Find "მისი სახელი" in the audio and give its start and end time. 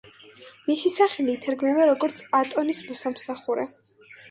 0.69-1.35